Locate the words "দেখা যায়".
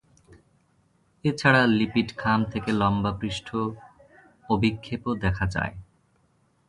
5.15-5.75